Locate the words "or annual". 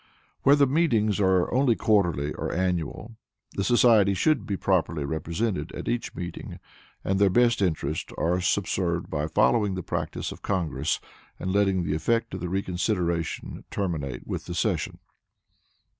2.33-3.17